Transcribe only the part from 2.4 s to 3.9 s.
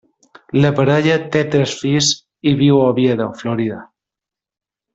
i viu a Oviedo, Florida.